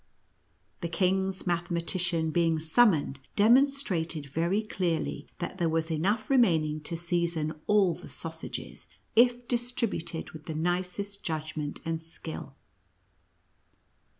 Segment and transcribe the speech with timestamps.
[0.81, 6.97] The king's mathematician being sum monecl, demonstrated very clearly that there was enough, remaining to
[6.97, 12.55] season all the sau sages, if distributed with the nicest judgment and skill.